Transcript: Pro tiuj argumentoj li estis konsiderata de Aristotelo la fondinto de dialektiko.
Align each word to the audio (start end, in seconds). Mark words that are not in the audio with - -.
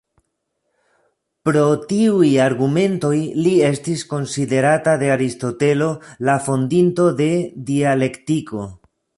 Pro 1.49 1.65
tiuj 1.91 2.29
argumentoj 2.45 3.13
li 3.41 3.53
estis 3.69 4.03
konsiderata 4.15 4.97
de 5.05 5.13
Aristotelo 5.19 5.93
la 6.31 6.39
fondinto 6.49 7.09
de 7.25 7.33
dialektiko. 7.73 8.69